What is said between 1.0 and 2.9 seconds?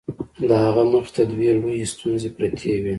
ته دوې لويې ستونزې پرتې وې.